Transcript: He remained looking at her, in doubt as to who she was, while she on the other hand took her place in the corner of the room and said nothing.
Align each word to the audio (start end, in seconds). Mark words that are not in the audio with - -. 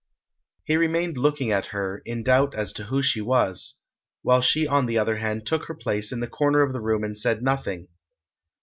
He 0.65 0.77
remained 0.77 1.15
looking 1.19 1.51
at 1.51 1.67
her, 1.67 2.01
in 2.05 2.23
doubt 2.23 2.55
as 2.55 2.73
to 2.73 2.85
who 2.85 3.03
she 3.03 3.21
was, 3.21 3.83
while 4.23 4.41
she 4.41 4.65
on 4.65 4.87
the 4.87 4.97
other 4.97 5.17
hand 5.17 5.45
took 5.45 5.65
her 5.65 5.75
place 5.75 6.11
in 6.11 6.21
the 6.21 6.27
corner 6.27 6.63
of 6.63 6.73
the 6.73 6.81
room 6.81 7.03
and 7.03 7.15
said 7.15 7.43
nothing. 7.43 7.87